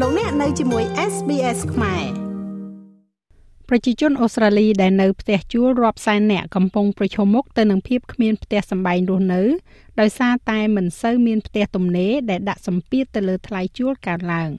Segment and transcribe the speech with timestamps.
[0.00, 2.04] លោកអ្នកនៅជាមួយ SBS ខ្មែរ
[3.68, 9.42] ប្រជាជនអូស្ត្រាលីដែលនៅផ្ទះជួលរាប់សែននាក់កំពុងប្រឈមមុខទៅនឹងភាពគ្មានផ្ទះសម្បែងរស់នៅ
[10.00, 14.50] ដោយសារតែមិនសូវមានផ្ទះទំនេរដែលដាក់សម្ពាធទៅលើថ្លៃជួលកើនឡើង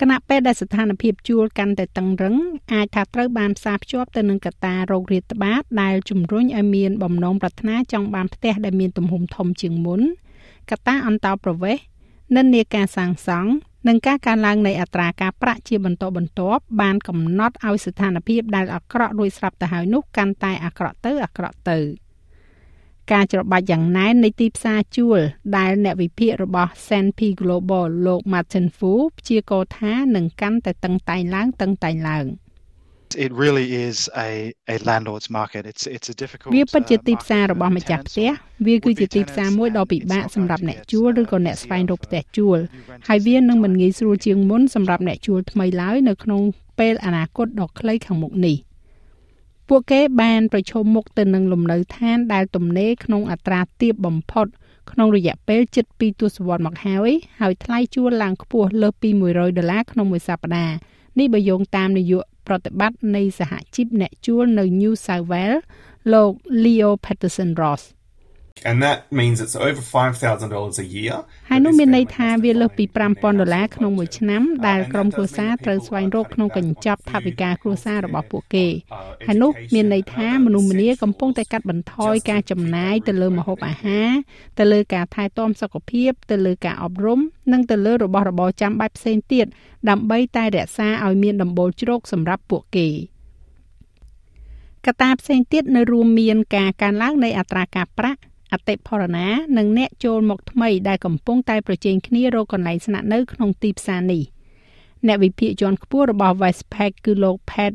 [0.00, 2.36] គណៈពេលដែលស្ថានភាពជួលកាន់តែតឹងរឹង
[2.72, 10.00] អាចថាត្រូវបានផ្សារភ្ជាប់ទៅនឹងកត្តារោគរាតត្បាតដែលជំរុញឲ្យមានបំណងប្រាថ្នាចង់បានផ្ទះដែលមានទំហំធំជាងមុន
[10.70, 11.82] កត្តាអន្តោប្រវេសន៍
[12.36, 13.52] និន្នាការសាងសង់
[13.86, 21.78] និងការកើនឡើងនៃអត្រាការប្រាក់ជាបន្តបន្ទាប់បានកំណត់ឲ្យស្ថានភាពដែលអាក្រក់រួចស្រាប់ទៅហើយនោះកាន់តែអាក្រក់ទៅអាក្រក់ទៅ
[23.12, 25.18] ការច្របាច់យ៉ាងណែននៃទីផ្សារជួល
[25.56, 32.26] ដែលអ្នកវិភាគរបស់ S&P Global លោក Martin Fu ព្យាករថានឹងកាន់តែតឹងតែងឡើងតឹងតែងឡើង។
[33.24, 33.96] it really is
[34.28, 34.30] a
[34.74, 38.30] a landlord's market it's it's a difficult វាពិតជាទីផ្សាររបស់ម្ចាស់ផ្ទះ
[38.66, 42.58] វាគឺជាទីផ្សារមួយដ៏ពិបាកសម្រាប់អ្នកជួលឬក៏អ្នកស្វែងរកផ្ទះជួល
[43.08, 46.42] ហើយវានឹងមិនងាយស្រួលជាងមុនសម្រាប់អ្នកជួលថ្មីឡើយនៅក្នុង
[46.78, 48.56] ពេលអនាគតដ៏ខ្លីខាងមុខនេះ
[49.68, 54.46] ពួកគេបានប្រឈមមុខទៅនឹងលំនៅឋានដែលទំនេរក្នុងអត្រាទាបបំផុត
[54.90, 57.10] ក្នុងរយៈពេលជិត2ទសវត្សរ៍មកហើយ
[57.40, 60.74] ហើយថ្លៃជួលឡើងខ្ពស់លើសពី100ដុល្លារក្នុងមួយសប្តាហ៍
[61.18, 65.62] នេះបើយោងតាមនាយក ប្រតិបត្តិនៃសហជីពអ្នកជួលនៅ New South Wales
[66.12, 66.32] លោក
[66.64, 67.82] Leo Patterson Ross
[68.68, 71.16] and that means it's over $5000 a year
[71.48, 78.66] ហើយនោះមានន័យថាវាលើសពី5000ដុល្លារក្នុងមួយឆ្នាំដែលក្រុមគ្រួសារត្រូវស្វែងរកក្នុងកញ្ចប់ថវិកាគ្រួសាររបស់ពួកគេ
[79.26, 84.10] ហើយនោះមានន័យថាមនុស្សម្នាកំពុងតែកាត់បន្ថយការចំណាយទៅលើម្ហូបអាហារ
[84.58, 87.20] ទៅលើការថែទាំសុខភាពទៅលើការអប់រំ
[87.52, 89.46] និងទៅលើរបស់របរចាំបាច់ផ្សេងទៀត
[89.88, 92.88] ដើម្បីតែរក្សាឲ្យមានដំបូលជ្រកសម្រាប់ពួកគេ
[94.86, 98.20] កត្តាផ្សេងទៀតនៅរួមមានការកើនឡើងនៃអត្រាការប្រាក់
[98.52, 104.22] អតិផរណានិងអ្នកចូលមកថ្មីដែលកំពុងតែប្រជែងគ្នារកកន្លែងស្នាក់នៅក្នុងទីផ្សារនេះ
[105.06, 107.72] អ្នកវិភាគជាន់ខ្ពស់របស់ Westpac គឺលោក Pat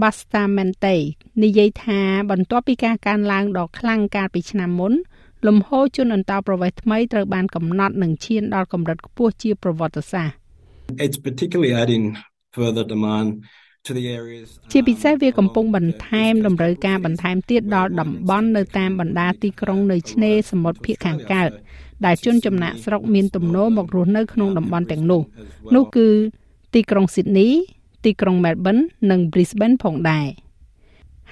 [0.00, 0.96] Bastamente
[1.42, 4.92] និយាយថាបន្ទាប់ពីការកើនឡើងដ៏ខ្លាំងកាលពីឆ្នាំមុន
[5.46, 10.36] លំហូរជនអន្តោប្រវេសន៍ថ្មីត្រូវបានកំណត់នឹងឈានដល់កម្រិតខ្ពស់ជាប្រវត្តិសាស្ត្រ
[11.04, 12.04] It's particularly adding
[12.56, 13.28] further demand
[14.72, 21.50] ជាពិសេសវាកំពុងបន្ថែមតម្រូវការបន្ថែមទៀតដល់តំបន់នៅតាមបណ្ដាទីក្រុងនៅឆ្នេរសមុទ្រភាគខាងកើត
[22.04, 25.22] ដែលជនចំណាក់ស្រុកមានទំនោរមករស់នៅក្នុងតំបន់ទាំងនោះ
[25.74, 26.08] នោះគឺ
[26.74, 27.48] ទីក្រុងស៊ីដនី
[28.04, 28.76] ទីក្រុងមែលប៊ន
[29.10, 30.26] និង Brisbane ផងដែរ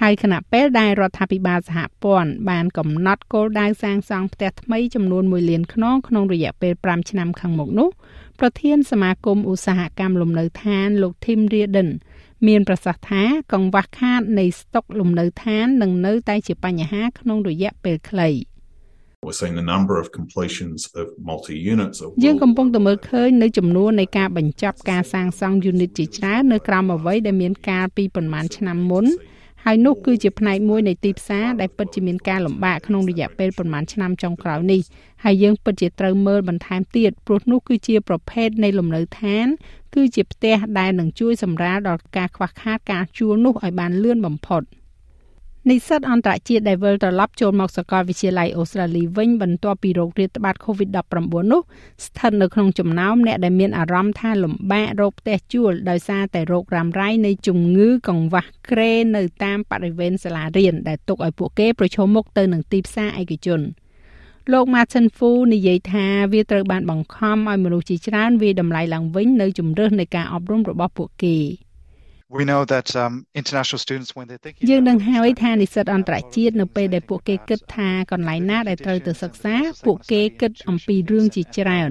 [0.00, 7.88] ហើយគណៈពេលដែលរដ្ឋាភិបាលសហព័ន្ធបានកំណត់គោលដៅសាងសង់ផ្ទះថ្មីចំនួន1លានខ្នងក្នុងរយៈពេល5ឆ្នាំខាងមុខនោះ
[8.40, 11.90] ប្រធានសមាគមឧស្សាហកម្មលំនៅឋានលោក Tim Reardon
[12.48, 18.30] មានប្រសាសន៍ថាកង្វះខាតនៃស្តុកលំនៅឋាននឹងនៅតែជាបញ្ហាក្នុងរយៈពេលខ្លី
[19.26, 29.04] We're seeing the number of completions of multi-units យើងកំពុងតែមើលឃើញនៅចំនួននៃការបញ្ចប់ការសាងសង់ unit ជាច្រើននៅក្រោមអ្វីដែលមានកាលពីប្រមាណឆ្នាំមុន
[29.64, 34.80] ហើយនោះគឺជាផ្នែកមួយនៃទីផ្សារដែលពិតជាមានការលំបាកក្នុងរយៈពេលប្រមាណឆ្នាំចុងក្រោយនេះ
[35.24, 39.46] ហើយយើងពិតជាត្រូវមើលបន្ថែមទៀតព្រោះនោះគឺជាប្រភេទនៃលំនៅឋាន
[39.94, 44.62] គឺជាផ្ទះដែលនឹងជួយសម្រាលដល់ការខ្វះខាតការជួលនោះឲ្យបានលឿនបំផុត
[45.68, 51.60] និស្សិតអន្តរជាតិដែលវិលត្រឡប់ចូលមកសាកលវិទ្យាល័យអូស្ត្រាលីវិញបន្ទាប់ពីរោគរាតត្បាត COVID-19 នោះ
[52.06, 63.60] ស្ថិតនៅក្នុងចំណោមអ្នកដែលមានអារម្មណ៍ថាលំបាករកផ្ទះជួលដោយសារតែរោគរ៉ាំរ៉ៃនៃជំងឺកង្វះក្រេនៅតាមបរិវេណសាលារៀនដែលទុកឲ្យពួកគេប្រឈមមុខទៅនឹងទីផ្សារឯកជន។
[64.52, 71.36] លោក Martin Fu និយាយថាវាត្រូវបានបង្ខំឲ្យមនុស្សជាច្រើនវាតម្លៃឡើងវិញនៅជំរើសនៃការអប់រំរបស់ពួកគេ
[72.37, 81.89] We know that um international students when they think យើងនឹងហើយថានិស្សិតអន្តរជាតិនៅពេលដែលពួកគេគិតថាកន្លែងណាដែលត្រូវទៅសិក្សាពួកគេគិតអំពីរឿងជាច្រើន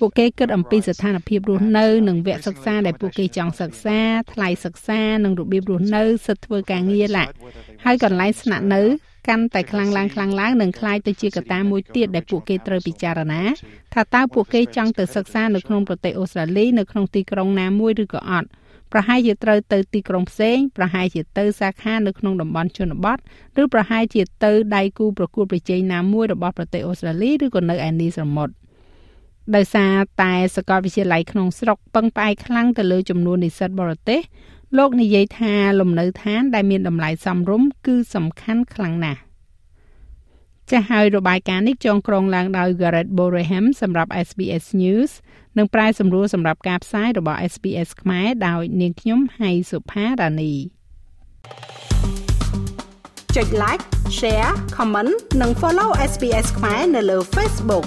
[0.00, 4.00] ពួកគេគិតអំពីស្ថានភាពរស់នៅនិងវគ្គសិក្សាដែលពួកគេចង់សិក្សា
[4.32, 7.24] ថ្លៃសិក្សានិងរបៀបរស់នៅសិទ្ធិធ្វើការងារឡា
[7.84, 8.82] ហើយកន្លែងស្នាក់នៅ
[9.28, 13.42] កាន់តែខ្លាំងឡើងខ្លាំងឡើងនឹងคล้ายទៅជាកត្តាមួយទៀតដែលពួកគេត្រូវពិចារណា
[13.94, 18.48] ថាតើពួកគេចង់ទៅសិក្សានៅក្នុងប្រទេសអូស្ត្រាលីនៅក្នុងទីក្រុងណាមួយឬក៏អត់
[18.91, 23.17] ប្រហែលជាត្រូវទៅទីក្រុងផ្សេងប្រហែលជាទៅសាខានៅក្នុងតំបន់ជនបទ
[23.61, 28.53] ឬប្រហែលជាទៅដៃគូប្រកួតប្រជែងណាមួយរបស់ប្រទេសអូស្ត្រាលីឬក៏នៅឯនីសមុទ្រ
[29.55, 34.19] ដោយសារតែសាកលវិទ្យាល័យក្នុងស្រុកពឹងផ្អែកខ្លាំងទៅលើចំនួននិស្សិតបរទេស
[34.77, 39.19] លោកនិយាយថាលំនៅឋានដែលមានតម្លៃសមរម្យគឺសំខាន់ខ្លាំងណាស់
[40.71, 45.11] ចាស់ហើយរបាយការណ៍នេះចងក្រងឡើងដោយ Garrett Boreham សម្រាប់ SBS News
[45.57, 50.53] និងប្រាយសម្រួលសម្រាប់ការផ្សាយរបស់ SBS ខ្មែរដោយនាងខ្ញុំហៃសុផារ៉ានី
[53.35, 53.83] ចុច like
[54.19, 57.85] share comment និង follow SBS ខ្មែរនៅលើ Facebook